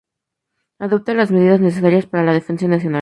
Adopta 0.79 1.13
las 1.13 1.29
medidas 1.31 1.59
necesarias 1.61 2.07
para 2.07 2.23
la 2.23 2.33
defensa 2.33 2.67
nacional. 2.67 2.99